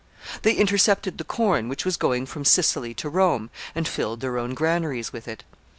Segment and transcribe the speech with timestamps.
[0.41, 4.55] They intercepted the corn which was going from Sicily to Rome, and filled their own
[4.55, 5.43] granaries with it.